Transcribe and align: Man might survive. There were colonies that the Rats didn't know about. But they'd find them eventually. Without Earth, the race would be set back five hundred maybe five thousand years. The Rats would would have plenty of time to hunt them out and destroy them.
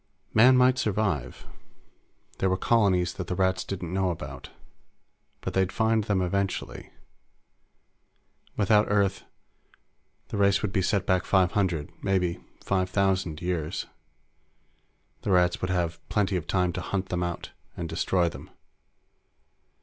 Man 0.33 0.57
might 0.57 0.79
survive. 0.79 1.45
There 2.39 2.49
were 2.49 2.57
colonies 2.57 3.13
that 3.13 3.27
the 3.27 3.35
Rats 3.35 3.63
didn't 3.63 3.93
know 3.93 4.09
about. 4.09 4.49
But 5.41 5.53
they'd 5.53 5.71
find 5.71 6.05
them 6.05 6.23
eventually. 6.23 6.91
Without 8.57 8.87
Earth, 8.89 9.25
the 10.29 10.37
race 10.37 10.63
would 10.63 10.73
be 10.73 10.81
set 10.81 11.05
back 11.05 11.23
five 11.23 11.51
hundred 11.51 11.91
maybe 12.01 12.43
five 12.63 12.89
thousand 12.89 13.43
years. 13.43 13.85
The 15.21 15.29
Rats 15.29 15.61
would 15.61 15.69
would 15.69 15.75
have 15.75 15.99
plenty 16.09 16.35
of 16.35 16.47
time 16.47 16.73
to 16.73 16.81
hunt 16.81 17.09
them 17.09 17.21
out 17.21 17.51
and 17.77 17.87
destroy 17.87 18.27
them. 18.27 18.49